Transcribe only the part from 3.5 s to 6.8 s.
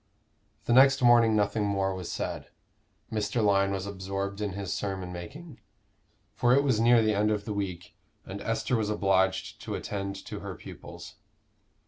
was absorbed in his sermon making, for it was